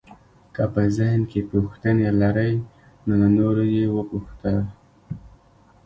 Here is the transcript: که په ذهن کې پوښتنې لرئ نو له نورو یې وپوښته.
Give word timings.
که 0.55 0.63
په 0.73 0.81
ذهن 0.97 1.21
کې 1.31 1.39
پوښتنې 1.51 2.07
لرئ 2.21 2.53
نو 3.07 3.13
له 3.21 3.27
نورو 3.37 3.63
یې 3.75 3.85
وپوښته. 3.95 4.53